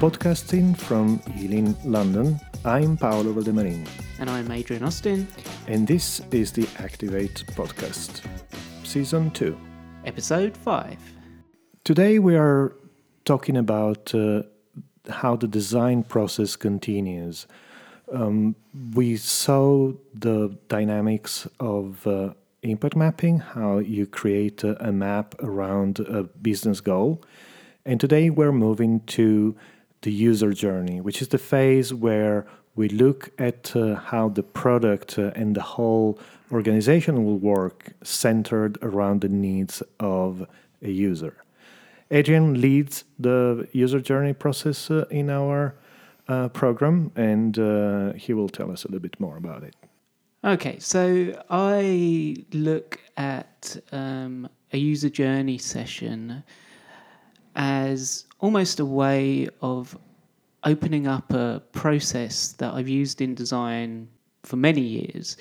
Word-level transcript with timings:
Podcasting 0.00 0.74
from 0.78 1.20
Ealing, 1.38 1.76
London, 1.84 2.40
I'm 2.64 2.96
Paolo 2.96 3.34
Valdemarin. 3.34 3.86
And 4.18 4.30
I'm 4.30 4.50
Adrian 4.50 4.82
Austin. 4.82 5.28
And 5.66 5.86
this 5.86 6.22
is 6.30 6.52
the 6.52 6.66
Activate 6.78 7.44
Podcast, 7.48 8.22
Season 8.82 9.30
2, 9.32 9.54
Episode 10.06 10.56
5. 10.56 10.96
Today 11.84 12.18
we 12.18 12.34
are 12.34 12.74
talking 13.26 13.58
about 13.58 14.14
uh, 14.14 14.44
how 15.10 15.36
the 15.36 15.46
design 15.46 16.02
process 16.02 16.56
continues. 16.56 17.46
Um, 18.10 18.56
we 18.94 19.18
saw 19.18 19.92
the 20.14 20.56
dynamics 20.68 21.46
of 21.60 22.06
uh, 22.06 22.32
impact 22.62 22.96
mapping, 22.96 23.40
how 23.40 23.80
you 23.80 24.06
create 24.06 24.64
a, 24.64 24.82
a 24.82 24.92
map 24.92 25.34
around 25.40 26.00
a 26.00 26.22
business 26.22 26.80
goal. 26.80 27.22
And 27.84 28.00
today 28.00 28.30
we're 28.30 28.50
moving 28.50 29.00
to 29.08 29.56
the 30.02 30.12
user 30.12 30.52
journey, 30.52 31.00
which 31.00 31.20
is 31.20 31.28
the 31.28 31.38
phase 31.38 31.92
where 31.92 32.46
we 32.74 32.88
look 32.88 33.30
at 33.38 33.74
uh, 33.76 33.96
how 33.96 34.28
the 34.28 34.42
product 34.42 35.18
uh, 35.18 35.32
and 35.34 35.54
the 35.54 35.62
whole 35.62 36.18
organization 36.52 37.24
will 37.24 37.38
work 37.38 37.92
centered 38.02 38.78
around 38.82 39.20
the 39.20 39.28
needs 39.28 39.82
of 39.98 40.46
a 40.82 40.90
user. 40.90 41.36
Adrian 42.10 42.60
leads 42.60 43.04
the 43.18 43.68
user 43.72 44.00
journey 44.00 44.32
process 44.32 44.90
uh, 44.90 45.04
in 45.10 45.30
our 45.30 45.74
uh, 46.28 46.48
program, 46.48 47.12
and 47.16 47.58
uh, 47.58 48.12
he 48.14 48.32
will 48.32 48.48
tell 48.48 48.70
us 48.70 48.84
a 48.84 48.88
little 48.88 49.00
bit 49.00 49.18
more 49.20 49.36
about 49.36 49.62
it. 49.62 49.74
Okay, 50.42 50.78
so 50.78 51.44
I 51.50 52.36
look 52.52 52.98
at 53.16 53.76
um, 53.92 54.48
a 54.72 54.78
user 54.78 55.10
journey 55.10 55.58
session 55.58 56.42
as 57.60 58.24
almost 58.38 58.80
a 58.80 58.86
way 58.86 59.46
of 59.60 59.96
opening 60.64 61.06
up 61.06 61.30
a 61.34 61.62
process 61.72 62.52
that 62.52 62.72
I've 62.72 62.88
used 62.88 63.20
in 63.20 63.34
design 63.34 64.08
for 64.44 64.56
many 64.56 64.80
years, 64.80 65.36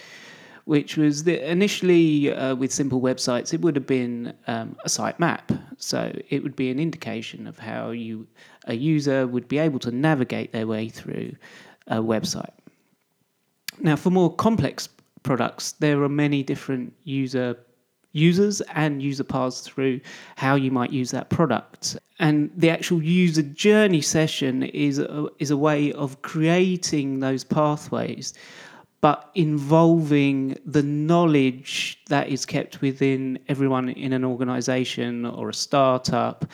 which 0.66 0.98
was 0.98 1.24
that 1.24 1.50
initially 1.50 2.34
uh, 2.34 2.56
with 2.56 2.74
simple 2.74 3.00
websites, 3.00 3.54
it 3.54 3.62
would 3.62 3.74
have 3.78 3.88
been 3.88 4.34
um, 4.48 4.76
a 4.84 4.90
site 4.90 5.18
map. 5.18 5.50
So 5.78 6.14
it 6.28 6.44
would 6.44 6.58
be 6.58 6.70
an 6.70 6.78
indication 6.78 7.48
of 7.48 7.58
how 7.58 7.92
you 7.92 8.28
a 8.66 8.74
user 8.76 9.26
would 9.26 9.48
be 9.48 9.58
able 9.58 9.80
to 9.80 9.92
navigate 9.92 10.52
their 10.52 10.68
way 10.68 10.90
through 10.90 11.32
a 11.88 12.00
website. 12.00 12.52
Now, 13.80 13.96
for 13.96 14.10
more 14.10 14.36
complex 14.36 14.90
products, 15.24 15.72
there 15.72 16.04
are 16.04 16.10
many 16.10 16.44
different 16.44 16.94
user 17.06 17.58
users 18.12 18.62
and 18.74 19.02
user 19.02 19.24
paths 19.24 19.62
through 19.62 20.00
how 20.36 20.56
you 20.56 20.72
might 20.72 20.92
use 20.92 21.12
that 21.12 21.30
product. 21.30 21.98
And 22.20 22.52
the 22.56 22.70
actual 22.70 23.02
user 23.02 23.44
journey 23.44 24.02
session 24.02 24.64
is 24.64 25.00
a, 25.00 25.28
is 25.40 25.52
a 25.52 25.58
way 25.58 25.94
of 25.94 26.22
creating 26.22 27.20
those 27.20 27.44
pathways, 27.44 28.34
but 29.02 29.30
involving 29.36 30.58
the 30.66 30.84
knowledge 30.84 32.00
that 32.10 32.28
is 32.28 32.46
kept 32.46 32.82
within 32.82 33.40
everyone 33.48 33.90
in 33.90 34.12
an 34.12 34.26
organization 34.26 35.26
or 35.26 35.50
a 35.50 35.54
startup 35.54 36.46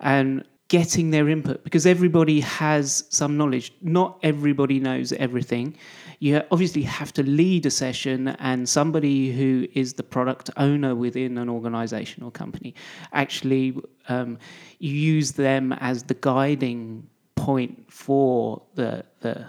and 0.00 0.44
getting 0.76 1.10
their 1.10 1.28
input 1.28 1.62
because 1.64 1.84
everybody 1.86 2.40
has 2.40 3.04
some 3.10 3.36
knowledge. 3.36 3.72
Not 3.82 4.18
everybody 4.22 4.78
knows 4.80 5.12
everything 5.12 5.76
you 6.22 6.40
obviously 6.52 6.82
have 6.82 7.12
to 7.12 7.24
lead 7.24 7.66
a 7.66 7.70
session, 7.70 8.28
and 8.28 8.68
somebody 8.68 9.32
who 9.32 9.66
is 9.74 9.94
the 9.94 10.04
product 10.04 10.50
owner 10.56 10.94
within 10.94 11.36
an 11.36 11.48
organization 11.48 12.22
or 12.22 12.30
company 12.30 12.76
actually 13.12 13.76
um, 14.08 14.38
you 14.78 14.94
use 14.94 15.32
them 15.32 15.72
as 15.72 16.04
the 16.04 16.14
guiding 16.14 17.08
point 17.34 17.92
for 17.92 18.62
the 18.76 19.04
the 19.18 19.44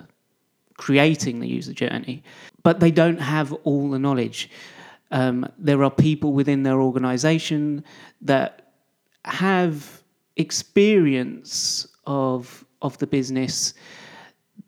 creating 0.77 1.39
the 1.41 1.47
user 1.47 1.73
journey, 1.73 2.23
but 2.63 2.79
they 2.79 2.89
don't 2.89 3.21
have 3.21 3.53
all 3.65 3.91
the 3.91 3.99
knowledge. 3.99 4.49
Um, 5.11 5.45
there 5.59 5.83
are 5.83 5.91
people 5.91 6.33
within 6.33 6.63
their 6.63 6.81
organization 6.81 7.83
that 8.21 8.73
have 9.25 10.02
experience 10.37 11.87
of 12.05 12.65
of 12.81 12.97
the 12.97 13.07
business 13.07 13.73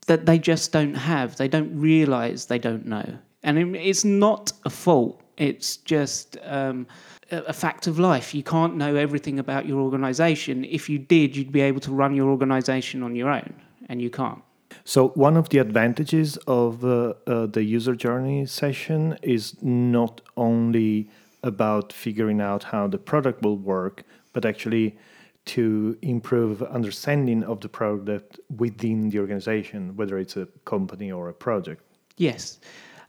that 0.08 0.26
they 0.26 0.40
just 0.40 0.72
don't 0.72 0.94
have. 0.94 1.36
They 1.36 1.48
don't 1.48 1.78
realize 1.78 2.46
they 2.46 2.60
don't 2.60 2.86
know. 2.86 3.18
And 3.44 3.76
it's 3.76 4.06
not 4.06 4.52
a 4.66 4.70
fault, 4.70 5.22
it's 5.38 5.78
just 5.78 6.38
um, 6.44 6.88
a 7.32 7.54
fact 7.54 7.88
of 7.88 8.00
life. 8.00 8.34
You 8.34 8.44
can't 8.44 8.76
know 8.76 8.96
everything 8.96 9.40
about 9.40 9.66
your 9.68 9.82
organization. 9.82 10.66
If 10.66 10.90
you 10.90 10.98
did, 10.98 11.36
you'd 11.36 11.52
be 11.52 11.62
able 11.62 11.82
to 11.82 11.92
run 11.92 12.16
your 12.16 12.30
organization 12.30 13.04
on 13.04 13.16
your 13.16 13.30
own, 13.30 13.54
and 13.88 14.02
you 14.02 14.10
can't. 14.10 14.42
So, 14.84 15.10
one 15.10 15.38
of 15.38 15.50
the 15.50 15.60
advantages 15.60 16.38
of 16.48 16.84
uh, 16.84 17.14
uh, 17.28 17.46
the 17.46 17.64
user 17.64 17.96
journey 17.96 18.46
session 18.46 19.18
is 19.22 19.56
not 19.62 20.22
only 20.38 21.10
about 21.44 21.94
figuring 21.94 22.42
out 22.42 22.64
how 22.64 22.88
the 22.88 22.98
product 22.98 23.44
will 23.44 23.58
work, 23.58 24.04
but 24.34 24.46
actually 24.46 24.98
to 25.46 25.98
improve 26.02 26.64
understanding 26.64 27.44
of 27.44 27.62
the 27.62 27.70
product 27.70 28.40
within 28.58 29.10
the 29.10 29.20
organization, 29.20 29.96
whether 29.96 30.18
it's 30.18 30.38
a 30.38 30.48
company 30.66 31.12
or 31.12 31.30
a 31.30 31.34
project. 31.34 31.84
Yes. 32.18 32.60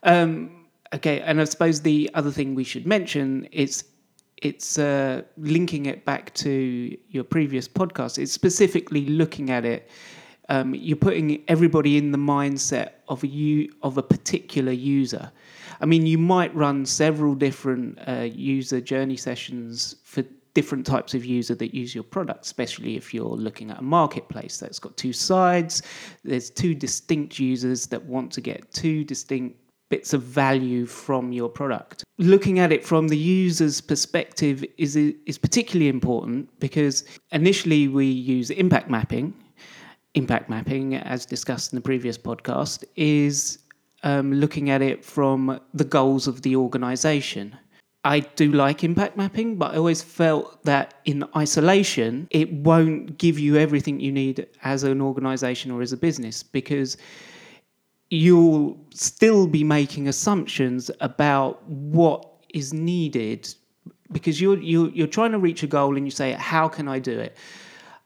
Um, 0.03 0.67
okay, 0.95 1.21
and 1.21 1.41
I 1.41 1.45
suppose 1.45 1.81
the 1.81 2.11
other 2.15 2.31
thing 2.31 2.55
we 2.55 2.65
should 2.65 2.87
mention 2.87 3.45
is 3.47 3.85
it's 4.43 4.79
uh, 4.79 5.23
linking 5.39 5.87
it 5.87 6.05
back 6.05 6.35
to 6.35 6.97
your 7.09 7.25
previous 7.25 7.67
podcast. 7.67 8.19
It's 8.19 8.33
specifically 8.33 9.07
looking 9.07 9.51
at 9.51 9.65
it. 9.65 9.89
Um, 10.49 10.75
you're 10.75 10.97
putting 10.97 11.43
everybody 11.49 11.97
in 11.97 12.13
the 12.13 12.19
mindset 12.19 12.91
of 13.09 13.25
a 13.25 13.27
u- 13.27 13.73
of 13.83 13.99
a 13.99 14.03
particular 14.03 14.73
user. 14.73 15.33
I 15.81 15.87
mean, 15.87 16.07
you 16.07 16.19
might 16.19 16.55
run 16.55 16.87
several 16.87 17.35
different 17.35 17.99
uh, 18.07 18.29
user 18.33 18.81
journey 18.81 19.17
sessions 19.17 19.97
for 20.05 20.23
different 20.57 20.87
types 20.87 21.13
of 21.13 21.23
user 21.23 21.55
that 21.55 21.75
use 21.75 21.95
your 21.95 22.03
product, 22.03 22.47
especially 22.47 22.97
if 22.97 23.13
you're 23.13 23.37
looking 23.47 23.71
at 23.71 23.79
a 23.79 23.83
marketplace 23.83 24.57
that's 24.57 24.79
got 24.79 24.97
two 24.97 25.13
sides. 25.13 25.83
There's 26.25 26.49
two 26.49 26.75
distinct 26.75 27.39
users 27.39 27.87
that 27.89 28.03
want 28.03 28.33
to 28.33 28.41
get 28.41 28.73
two 28.73 29.05
distinct 29.05 29.59
bits 29.91 30.15
of 30.15 30.23
value 30.23 30.87
from 30.87 31.31
your 31.31 31.51
product. 31.51 32.05
Looking 32.17 32.59
at 32.59 32.73
it 32.73 32.83
from 32.87 33.09
the 33.09 33.19
user's 33.19 33.83
perspective 33.83 34.65
is 34.79 34.97
is 34.97 35.37
particularly 35.37 35.91
important 35.91 36.49
because 36.59 37.05
initially 37.33 37.87
we 37.87 38.07
use 38.07 38.49
impact 38.49 38.89
mapping. 38.89 39.35
Impact 40.15 40.49
mapping, 40.49 40.95
as 40.95 41.27
discussed 41.27 41.75
in 41.75 41.77
the 41.77 41.87
previous 41.91 42.17
podcast, 42.17 42.83
is 42.97 43.59
um, 44.05 44.33
looking 44.33 44.71
at 44.71 44.81
it 44.81 45.05
from 45.05 45.61
the 45.75 45.85
goals 45.85 46.27
of 46.27 46.41
the 46.41 46.57
organization. 46.57 47.55
I 48.07 48.21
do 48.21 48.53
like 48.53 48.85
impact 48.85 49.17
mapping, 49.17 49.57
but 49.57 49.73
I 49.73 49.79
always 49.79 50.01
felt 50.01 50.63
that 50.65 50.95
in 51.05 51.25
isolation, 51.35 52.29
it 52.31 52.53
won't 52.53 53.19
give 53.19 53.37
you 53.37 53.57
everything 53.57 53.99
you 53.99 54.13
need 54.13 54.47
as 54.63 54.85
an 54.85 55.01
organization 55.01 55.73
or 55.73 55.83
as 55.83 55.93
a 55.93 55.97
business 55.97 56.45
because 56.45 56.97
you'll 58.11 58.79
still 58.95 59.49
be 59.49 59.65
making 59.65 60.07
assumptions 60.07 60.89
about 61.01 61.69
what 61.69 62.25
is 62.55 62.73
needed 62.73 63.53
because 64.13 64.41
you're, 64.41 64.59
you're, 64.59 64.91
you're 64.91 65.09
trying 65.09 65.33
to 65.33 65.39
reach 65.39 65.65
a 65.65 65.67
goal 65.67 65.97
and 65.97 66.07
you 66.07 66.13
say, 66.13 66.31
How 66.33 66.69
can 66.69 66.87
I 66.87 67.01
do 67.01 67.19
it? 67.19 67.37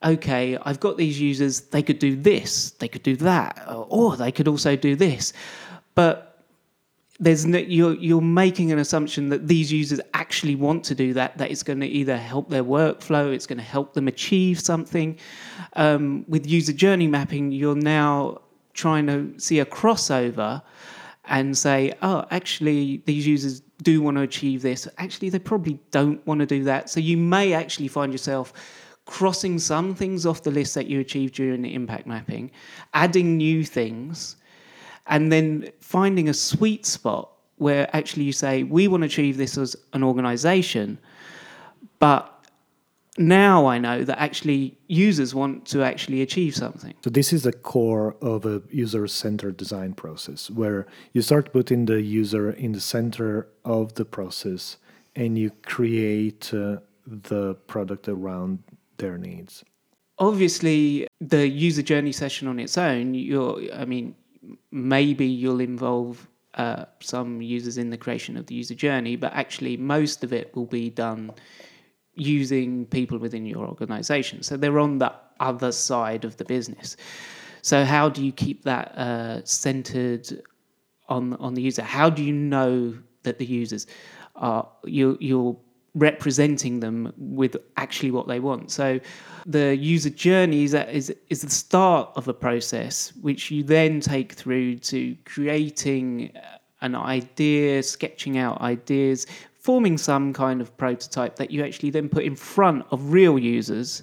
Okay, 0.03 0.57
I've 0.63 0.81
got 0.81 0.97
these 0.97 1.21
users, 1.21 1.61
they 1.61 1.83
could 1.83 1.99
do 1.99 2.17
this, 2.17 2.71
they 2.71 2.89
could 2.89 3.03
do 3.03 3.17
that, 3.17 3.63
or 3.69 4.17
they 4.17 4.33
could 4.33 4.49
also 4.49 4.77
do 4.77 4.97
this. 4.97 5.35
But 5.95 6.30
there's 7.21 7.45
no, 7.45 7.59
you're 7.59 7.95
you're 7.97 8.23
making 8.23 8.73
an 8.73 8.79
assumption 8.79 9.29
that 9.29 9.47
these 9.47 9.71
users 9.71 10.01
actually 10.15 10.57
want 10.57 10.83
to 10.85 10.95
do 10.95 11.13
that. 11.13 11.37
That 11.37 11.51
it's 11.51 11.63
going 11.63 11.81
to 11.81 11.87
either 11.87 12.17
help 12.17 12.49
their 12.49 12.65
workflow, 12.65 13.33
it's 13.33 13.47
going 13.47 13.59
to 13.59 13.65
help 13.65 13.93
them 13.93 14.09
achieve 14.09 14.59
something. 14.59 15.19
Um, 15.75 16.25
with 16.27 16.47
user 16.47 16.73
journey 16.73 17.07
mapping, 17.07 17.53
you're 17.53 17.75
now 17.77 18.41
trying 18.73 19.07
to 19.07 19.39
see 19.39 19.59
a 19.61 19.67
crossover 19.67 20.63
and 21.27 21.57
say, 21.57 21.93
oh, 22.03 22.25
actually, 22.31 23.03
these 23.05 23.27
users 23.27 23.61
do 23.83 24.01
want 24.01 24.17
to 24.17 24.23
achieve 24.23 24.63
this. 24.63 24.89
Actually, 24.99 25.29
they 25.29 25.39
probably 25.39 25.79
don't 25.91 26.27
want 26.27 26.41
to 26.41 26.47
do 26.47 26.65
that. 26.65 26.89
So 26.89 27.01
you 27.01 27.17
may 27.17 27.53
actually 27.53 27.89
find 27.89 28.13
yourself 28.13 28.53
crossing 29.05 29.59
some 29.59 29.95
things 29.95 30.25
off 30.25 30.43
the 30.43 30.51
list 30.51 30.75
that 30.75 30.87
you 30.87 31.01
achieved 31.01 31.35
during 31.35 31.63
the 31.63 31.75
impact 31.75 32.07
mapping, 32.07 32.51
adding 32.95 33.37
new 33.37 33.65
things 33.65 34.37
and 35.11 35.31
then 35.31 35.71
finding 35.81 36.29
a 36.29 36.35
sweet 36.35 36.87
spot 36.87 37.31
where 37.57 37.95
actually 37.95 38.25
you 38.25 38.33
say, 38.33 38.63
we 38.63 38.89
want 38.89 39.03
to 39.03 39.07
achieve 39.07 39.37
this 39.37 39.59
as 39.59 39.77
an 39.93 40.03
organization, 40.03 40.99
but 41.99 42.23
now 43.19 43.67
I 43.67 43.77
know 43.77 44.03
that 44.05 44.19
actually 44.19 44.79
users 44.87 45.35
want 45.35 45.67
to 45.67 45.83
actually 45.83 46.23
achieve 46.23 46.55
something. 46.57 46.95
So 47.05 47.11
this 47.11 47.33
is 47.33 47.43
the 47.43 47.53
core 47.53 48.17
of 48.23 48.47
a 48.47 48.63
user-centered 48.71 49.57
design 49.59 49.93
process 49.93 50.49
where 50.49 50.87
you 51.13 51.21
start 51.21 51.53
putting 51.53 51.85
the 51.85 52.01
user 52.01 52.51
in 52.53 52.73
the 52.73 52.81
center 52.81 53.49
of 53.65 53.93
the 53.95 54.07
process 54.07 54.79
and 55.15 55.37
you 55.37 55.51
create 55.63 56.55
uh, 56.55 56.77
the 57.07 57.57
product 57.67 58.09
around 58.09 58.63
their 58.97 59.19
needs. 59.19 59.65
obviously, 60.21 61.07
the 61.21 61.49
user 61.49 61.83
journey 61.83 62.13
session 62.13 62.47
on 62.47 62.61
its 62.61 62.79
own, 62.79 63.15
you're, 63.15 63.61
I 63.75 63.87
mean, 63.87 64.15
maybe 64.71 65.27
you'll 65.27 65.61
involve 65.61 66.29
uh, 66.55 66.85
some 67.01 67.41
users 67.41 67.79
in 67.79 67.91
the 67.91 67.97
creation 67.97 68.37
of 68.37 68.47
the 68.47 68.55
user 68.55 68.75
journey, 68.75 69.17
but 69.17 69.33
actually, 69.33 69.77
most 69.77 70.25
of 70.25 70.33
it 70.33 70.55
will 70.55 70.67
be 70.67 70.91
done 70.91 71.33
using 72.15 72.87
people 72.87 73.19
within 73.19 73.47
your 73.47 73.67
organization. 73.67 74.43
So 74.43 74.57
they're 74.57 74.79
on 74.79 74.99
the 74.99 75.13
other 75.39 75.73
side 75.73 76.25
of 76.25 76.37
the 76.37 76.45
business. 76.45 76.97
So 77.63 77.85
how 77.85 78.09
do 78.09 78.25
you 78.25 78.33
keep 78.33 78.65
that 78.65 78.89
uh, 78.97 79.45
centered 79.45 80.43
on 81.09 81.35
on 81.35 81.55
the 81.55 81.63
user? 81.63 81.83
How 81.83 82.11
do 82.11 82.23
you 82.23 82.33
know 82.33 82.95
that 83.23 83.39
the 83.39 83.47
users 83.47 83.87
are 84.37 84.69
you 84.85 85.17
you're 85.21 85.57
representing 85.95 86.81
them 86.81 87.13
with 87.17 87.57
actually 87.77 88.11
what 88.11 88.29
they 88.29 88.41
want? 88.41 88.71
So 88.71 89.01
the 89.47 89.77
user 89.77 90.11
journey 90.11 90.65
is, 90.65 90.75
is 90.75 91.15
is 91.29 91.43
the 91.43 91.51
start 91.51 92.11
of 92.15 92.29
a 92.29 92.35
process 92.35 93.13
which 93.21 93.51
you 93.51 93.63
then 93.63 94.01
take 94.01 94.33
through 94.33 94.77
to 94.79 95.17
creating 95.25 96.33
an 96.83 96.95
idea, 96.95 97.83
sketching 97.83 98.39
out 98.39 98.61
ideas, 98.61 99.27
forming 99.61 99.99
some 99.99 100.33
kind 100.33 100.61
of 100.61 100.77
prototype 100.79 101.37
that 101.37 101.51
you 101.51 101.63
actually 101.65 101.91
then 101.91 102.09
put 102.09 102.25
in 102.25 102.35
front 102.35 102.85
of 102.91 103.13
real 103.13 103.39
users, 103.39 104.03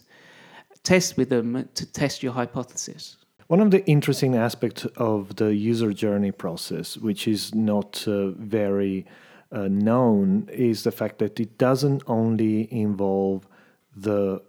test 0.84 1.18
with 1.18 1.30
them 1.30 1.68
to 1.74 1.86
test 1.86 2.22
your 2.22 2.34
hypothesis. 2.34 3.18
One 3.48 3.62
of 3.62 3.72
the 3.72 3.86
interesting 3.86 4.36
aspects 4.36 4.86
of 4.98 5.38
the 5.38 5.56
user 5.56 5.94
journey 5.94 6.32
process, 6.32 6.98
which 6.98 7.28
is 7.28 7.56
not 7.56 8.06
uh, 8.08 8.32
very 8.32 9.06
uh, 9.52 9.68
known, 9.68 10.50
is 10.52 10.84
the 10.84 10.92
fact 10.92 11.20
that 11.20 11.40
it 11.40 11.58
doesn't 11.58 12.04
only 12.08 12.72
involve 12.74 13.48
the 13.96 14.42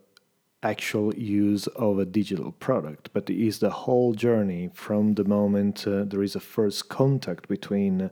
actual 0.62 1.14
use 1.14 1.66
of 1.68 1.98
a 1.98 2.04
digital 2.04 2.52
product, 2.52 3.10
but 3.12 3.30
it 3.30 3.40
is 3.40 3.60
the 3.60 3.70
whole 3.70 4.12
journey 4.12 4.70
from 4.74 5.14
the 5.14 5.24
moment 5.24 5.86
uh, 5.86 6.04
there 6.04 6.22
is 6.22 6.34
a 6.34 6.40
first 6.40 6.88
contact 6.88 7.48
between 7.48 8.10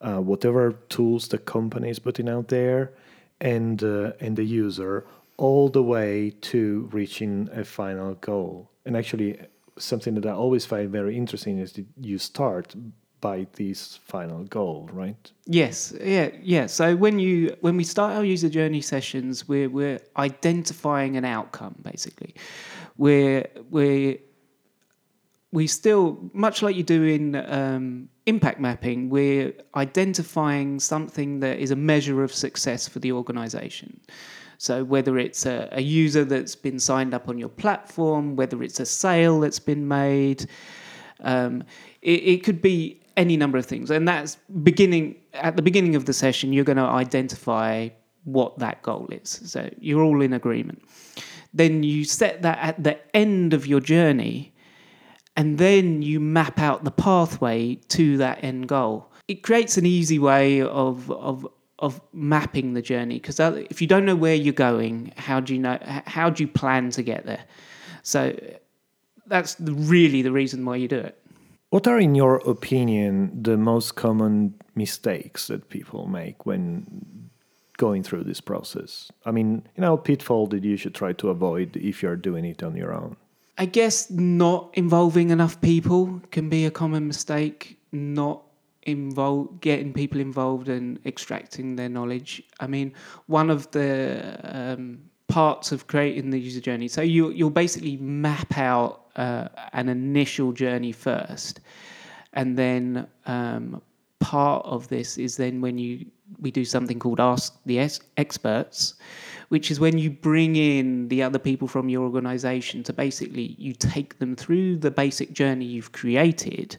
uh, 0.00 0.18
whatever 0.18 0.72
tools 0.88 1.28
the 1.28 1.38
company 1.38 1.90
is 1.90 1.98
putting 1.98 2.28
out 2.28 2.48
there 2.48 2.92
and 3.40 3.82
uh, 3.82 4.12
and 4.20 4.36
the 4.36 4.44
user 4.44 5.06
all 5.36 5.68
the 5.68 5.82
way 5.82 6.30
to 6.40 6.88
reaching 6.92 7.48
a 7.52 7.64
final 7.64 8.14
goal. 8.14 8.70
And 8.86 8.96
actually, 8.96 9.38
something 9.78 10.14
that 10.14 10.26
I 10.26 10.32
always 10.32 10.64
find 10.64 10.90
very 10.90 11.16
interesting 11.16 11.58
is 11.58 11.72
that 11.72 11.86
you 12.00 12.18
start 12.18 12.76
by 13.24 13.46
this 13.54 13.96
final 14.04 14.44
goal, 14.44 14.86
right? 14.92 15.32
Yes, 15.46 15.94
yeah, 15.98 16.28
yeah. 16.42 16.66
So 16.66 16.94
when 16.94 17.18
you 17.18 17.56
when 17.62 17.74
we 17.74 17.82
start 17.82 18.14
our 18.16 18.24
user 18.24 18.50
journey 18.50 18.82
sessions, 18.82 19.48
we're 19.48 19.70
we're 19.70 20.00
identifying 20.18 21.16
an 21.16 21.24
outcome 21.24 21.74
basically. 21.80 22.34
We're 22.98 23.46
we're 23.70 24.18
we 25.52 25.66
still 25.66 26.18
much 26.34 26.60
like 26.60 26.76
you 26.76 26.82
do 26.82 27.02
in 27.04 27.36
um, 27.60 28.10
impact 28.26 28.60
mapping, 28.60 29.08
we're 29.08 29.54
identifying 29.74 30.78
something 30.78 31.40
that 31.40 31.58
is 31.58 31.70
a 31.70 31.76
measure 31.76 32.22
of 32.22 32.30
success 32.30 32.86
for 32.86 32.98
the 32.98 33.12
organization. 33.12 34.00
So 34.58 34.84
whether 34.84 35.16
it's 35.18 35.46
a, 35.46 35.68
a, 35.72 35.80
user 35.80 36.24
that's 36.24 36.56
been 36.56 36.78
signed 36.78 37.14
up 37.14 37.28
on 37.28 37.38
your 37.38 37.48
platform, 37.48 38.36
whether 38.36 38.62
it's 38.62 38.80
a 38.80 38.86
sale 38.86 39.40
that's 39.40 39.58
been 39.58 39.86
made, 39.88 40.46
um, 41.20 41.64
it, 42.02 42.20
it 42.32 42.44
could 42.44 42.62
be 42.62 43.00
any 43.16 43.36
number 43.36 43.58
of 43.58 43.66
things. 43.66 43.90
And 43.90 44.06
that's 44.06 44.36
beginning 44.62 45.16
at 45.34 45.56
the 45.56 45.62
beginning 45.62 45.96
of 45.96 46.04
the 46.04 46.12
session, 46.12 46.52
you're 46.52 46.64
going 46.64 46.76
to 46.76 46.82
identify 46.82 47.88
what 48.24 48.58
that 48.58 48.82
goal 48.82 49.08
is. 49.10 49.40
So 49.44 49.70
you're 49.78 50.02
all 50.02 50.22
in 50.22 50.32
agreement. 50.32 50.82
Then 51.52 51.82
you 51.82 52.04
set 52.04 52.42
that 52.42 52.58
at 52.58 52.82
the 52.82 52.98
end 53.14 53.54
of 53.54 53.66
your 53.66 53.80
journey 53.80 54.54
and 55.36 55.58
then 55.58 56.02
you 56.02 56.20
map 56.20 56.58
out 56.58 56.84
the 56.84 56.90
pathway 56.90 57.76
to 57.88 58.16
that 58.18 58.42
end 58.42 58.68
goal. 58.68 59.10
It 59.28 59.42
creates 59.42 59.76
an 59.76 59.86
easy 59.86 60.18
way 60.18 60.60
of 60.60 61.10
of 61.10 61.46
of 61.80 62.00
mapping 62.12 62.74
the 62.74 62.82
journey 62.82 63.16
because 63.16 63.40
if 63.40 63.80
you 63.82 63.86
don't 63.86 64.04
know 64.04 64.16
where 64.16 64.34
you're 64.34 64.52
going, 64.52 65.12
how 65.16 65.40
do 65.40 65.54
you 65.54 65.60
know? 65.60 65.78
How 66.06 66.30
do 66.30 66.42
you 66.42 66.48
plan 66.48 66.90
to 66.90 67.02
get 67.02 67.26
there? 67.26 67.44
So 68.02 68.36
that's 69.26 69.56
really 69.58 70.22
the 70.22 70.32
reason 70.32 70.64
why 70.64 70.76
you 70.76 70.88
do 70.88 70.98
it. 70.98 71.18
What 71.74 71.88
are, 71.88 71.98
in 71.98 72.14
your 72.14 72.36
opinion, 72.48 73.42
the 73.42 73.56
most 73.56 73.96
common 73.96 74.54
mistakes 74.76 75.48
that 75.48 75.70
people 75.70 76.06
make 76.06 76.46
when 76.46 77.30
going 77.78 78.04
through 78.04 78.22
this 78.22 78.40
process? 78.40 79.10
I 79.26 79.32
mean, 79.32 79.66
you 79.74 79.80
know, 79.80 79.96
pitfall 79.96 80.46
that 80.50 80.62
you 80.62 80.76
should 80.76 80.94
try 80.94 81.14
to 81.14 81.30
avoid 81.30 81.76
if 81.76 82.00
you're 82.00 82.14
doing 82.14 82.44
it 82.44 82.62
on 82.62 82.76
your 82.76 82.94
own. 82.94 83.16
I 83.58 83.66
guess 83.66 84.08
not 84.08 84.70
involving 84.74 85.30
enough 85.30 85.60
people 85.62 86.22
can 86.30 86.48
be 86.48 86.64
a 86.64 86.70
common 86.70 87.08
mistake. 87.08 87.76
Not 87.90 88.44
involve 88.84 89.60
getting 89.60 89.92
people 89.92 90.20
involved 90.20 90.68
and 90.68 91.00
extracting 91.04 91.74
their 91.74 91.88
knowledge. 91.88 92.40
I 92.60 92.68
mean, 92.68 92.92
one 93.26 93.50
of 93.50 93.68
the 93.72 94.38
um, 94.44 95.00
parts 95.26 95.72
of 95.72 95.88
creating 95.88 96.30
the 96.30 96.38
user 96.38 96.60
journey. 96.60 96.86
So 96.86 97.02
you 97.02 97.30
you'll 97.30 97.50
basically 97.50 97.96
map 97.96 98.56
out 98.56 99.03
uh, 99.16 99.48
an 99.72 99.88
initial 99.88 100.52
journey 100.52 100.92
first, 100.92 101.60
and 102.32 102.56
then 102.56 103.06
um, 103.26 103.80
part 104.18 104.64
of 104.66 104.88
this 104.88 105.18
is 105.18 105.36
then 105.36 105.60
when 105.60 105.78
you 105.78 106.06
we 106.40 106.50
do 106.50 106.64
something 106.64 106.98
called 106.98 107.20
ask 107.20 107.60
the 107.66 107.78
experts 108.16 108.94
which 109.48 109.70
is 109.70 109.80
when 109.80 109.98
you 109.98 110.10
bring 110.10 110.56
in 110.56 111.08
the 111.08 111.22
other 111.22 111.38
people 111.38 111.68
from 111.68 111.88
your 111.88 112.02
organization 112.02 112.82
to 112.82 112.92
basically 112.92 113.54
you 113.58 113.72
take 113.72 114.18
them 114.18 114.34
through 114.34 114.76
the 114.76 114.90
basic 114.90 115.32
journey 115.32 115.64
you've 115.64 115.92
created. 115.92 116.76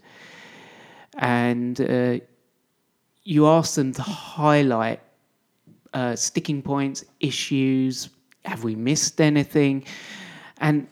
And 1.17 1.79
uh, 1.79 2.19
you 3.23 3.47
ask 3.47 3.75
them 3.75 3.93
to 3.93 4.01
highlight 4.01 4.99
uh, 5.93 6.15
sticking 6.15 6.61
points, 6.61 7.05
issues, 7.19 8.09
have 8.43 8.63
we 8.63 8.75
missed 8.75 9.21
anything? 9.21 9.85
And 10.57 10.87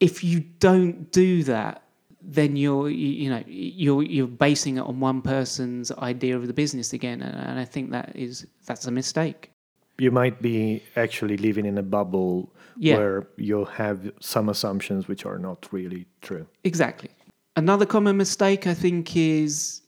if 0.00 0.22
you 0.22 0.40
don't 0.40 1.10
do 1.12 1.42
that, 1.44 1.82
then 2.22 2.56
you're 2.56 2.90
you, 2.90 3.30
know 3.30 3.42
you're 3.46 4.02
you're 4.02 4.26
basing 4.26 4.78
it 4.78 4.80
on 4.80 5.00
one 5.00 5.22
person's 5.22 5.92
idea 5.92 6.36
of 6.36 6.46
the 6.46 6.52
business 6.52 6.92
again, 6.92 7.22
and 7.22 7.58
I 7.58 7.64
think 7.64 7.90
that 7.92 8.12
is 8.14 8.46
that's 8.66 8.86
a 8.86 8.90
mistake 8.90 9.50
you 9.98 10.10
might 10.10 10.42
be 10.42 10.82
actually 10.96 11.36
living 11.36 11.66
in 11.66 11.78
a 11.78 11.82
bubble 11.82 12.52
yeah. 12.76 12.96
where 12.96 13.28
you'll 13.36 13.64
have 13.64 14.12
some 14.20 14.48
assumptions 14.48 15.08
which 15.08 15.24
are 15.24 15.38
not 15.38 15.66
really 15.72 16.06
true. 16.20 16.46
Exactly. 16.64 17.10
Another 17.56 17.86
common 17.86 18.16
mistake 18.16 18.66
I 18.66 18.74
think 18.74 19.16
is 19.16 19.82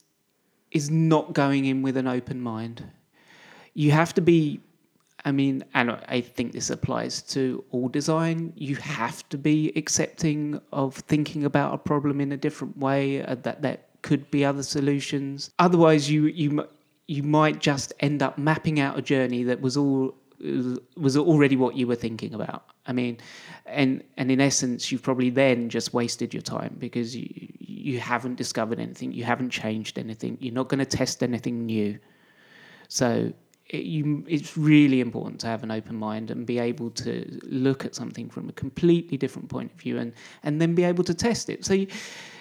is 0.71 0.89
not 0.89 1.33
going 1.33 1.65
in 1.65 1.81
with 1.81 1.97
an 1.97 2.07
open 2.07 2.41
mind. 2.41 2.83
You 3.73 3.91
have 3.91 4.13
to 4.15 4.21
be 4.21 4.59
I 5.25 5.31
mean, 5.31 5.63
and 5.73 5.91
I 5.91 6.21
think 6.21 6.53
this 6.53 6.69
applies 6.69 7.21
to 7.33 7.63
all 7.71 7.89
design. 7.89 8.53
You 8.55 8.75
have 8.77 9.27
to 9.29 9.37
be 9.37 9.71
accepting 9.75 10.61
of 10.71 10.95
thinking 10.95 11.43
about 11.43 11.73
a 11.73 11.77
problem 11.77 12.21
in 12.21 12.31
a 12.31 12.37
different 12.37 12.77
way. 12.77 13.23
Uh, 13.23 13.35
that 13.43 13.61
that 13.61 13.89
could 14.01 14.29
be 14.31 14.45
other 14.45 14.63
solutions. 14.63 15.51
Otherwise, 15.59 16.09
you 16.09 16.27
you 16.27 16.65
you 17.07 17.23
might 17.23 17.59
just 17.59 17.91
end 17.99 18.21
up 18.21 18.37
mapping 18.37 18.79
out 18.79 18.97
a 18.97 19.01
journey 19.01 19.43
that 19.43 19.59
was 19.61 19.75
all 19.75 20.15
was 20.95 21.17
already 21.17 21.55
what 21.57 21.75
you 21.75 21.85
were 21.85 21.95
thinking 21.95 22.33
about. 22.33 22.65
I 22.87 22.93
mean, 22.93 23.17
and 23.65 24.03
and 24.17 24.31
in 24.31 24.39
essence, 24.39 24.91
you've 24.91 25.03
probably 25.03 25.29
then 25.29 25.69
just 25.69 25.93
wasted 25.93 26.33
your 26.33 26.41
time 26.41 26.75
because 26.79 27.15
you 27.15 27.27
you 27.59 27.99
haven't 27.99 28.35
discovered 28.35 28.79
anything, 28.79 29.11
you 29.11 29.23
haven't 29.23 29.49
changed 29.49 29.97
anything, 29.97 30.37
you're 30.39 30.53
not 30.53 30.69
going 30.69 30.79
to 30.79 30.85
test 30.85 31.23
anything 31.23 31.65
new. 31.65 31.99
So 32.87 33.33
it, 33.69 33.85
you, 33.85 34.25
it's 34.27 34.57
really 34.57 34.99
important 34.99 35.39
to 35.41 35.47
have 35.47 35.63
an 35.63 35.71
open 35.71 35.95
mind 35.95 36.31
and 36.31 36.45
be 36.45 36.59
able 36.59 36.89
to 36.91 37.39
look 37.43 37.85
at 37.85 37.95
something 37.95 38.29
from 38.29 38.49
a 38.49 38.53
completely 38.53 39.17
different 39.17 39.49
point 39.49 39.71
of 39.71 39.79
view 39.79 39.97
and 39.99 40.13
and 40.43 40.59
then 40.59 40.75
be 40.75 40.83
able 40.83 41.03
to 41.03 41.13
test 41.13 41.49
it. 41.49 41.65
So 41.65 41.73
you, 41.73 41.87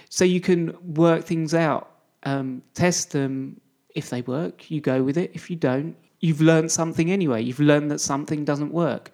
so 0.09 0.25
you 0.25 0.41
can 0.41 0.75
work 0.95 1.25
things 1.25 1.55
out, 1.55 1.91
um, 2.23 2.63
test 2.75 3.13
them 3.13 3.61
if 3.95 4.11
they 4.11 4.23
work, 4.23 4.71
you 4.71 4.81
go 4.81 5.03
with 5.03 5.19
it. 5.19 5.31
If 5.35 5.51
you 5.51 5.57
don't, 5.57 5.97
you've 6.21 6.41
learned 6.41 6.71
something 6.71 7.11
anyway. 7.11 7.43
You've 7.43 7.61
learned 7.61 7.91
that 7.91 8.01
something 8.01 8.45
doesn't 8.45 8.73
work. 8.73 9.11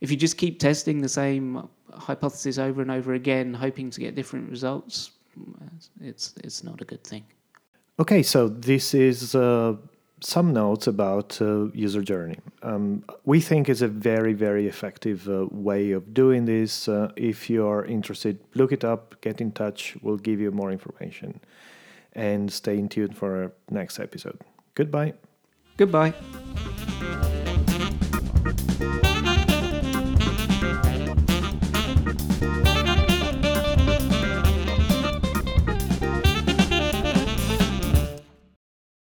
If 0.00 0.10
you 0.10 0.16
just 0.16 0.36
keep 0.36 0.58
testing 0.58 1.00
the 1.00 1.08
same 1.08 1.68
hypothesis 1.92 2.58
over 2.58 2.82
and 2.82 2.90
over 2.90 3.14
again, 3.14 3.54
hoping 3.54 3.90
to 3.90 4.00
get 4.00 4.14
different 4.14 4.50
results, 4.50 5.12
it's 6.00 6.34
it's 6.42 6.62
not 6.64 6.80
a 6.80 6.84
good 6.84 7.04
thing. 7.04 7.24
Okay, 7.98 8.22
so 8.22 8.48
this 8.48 8.94
is 8.94 9.34
uh, 9.34 9.76
some 10.24 10.52
notes 10.52 10.86
about 10.86 11.40
uh, 11.40 11.66
user 11.72 12.02
journey. 12.02 12.38
Um, 12.62 13.04
we 13.24 13.40
think 13.40 13.68
it's 13.68 13.82
a 13.82 13.88
very 13.88 14.32
very 14.32 14.66
effective 14.66 15.28
uh, 15.28 15.46
way 15.50 15.92
of 15.92 16.14
doing 16.14 16.46
this. 16.46 16.88
Uh, 16.88 17.12
if 17.16 17.50
you 17.50 17.66
are 17.66 17.84
interested, 17.84 18.38
look 18.54 18.72
it 18.72 18.84
up, 18.84 19.20
get 19.20 19.40
in 19.40 19.52
touch. 19.52 19.96
We'll 20.02 20.16
give 20.16 20.40
you 20.40 20.50
more 20.50 20.72
information 20.72 21.40
and 22.12 22.52
stay 22.52 22.78
in 22.78 22.88
tune 22.88 23.12
for 23.12 23.42
our 23.42 23.52
next 23.70 23.98
episode. 23.98 24.40
Goodbye. 24.74 25.14
Goodbye. 25.76 26.14